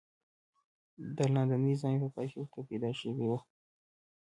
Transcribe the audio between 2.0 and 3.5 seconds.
په پای کې ورته پیدا شوی و.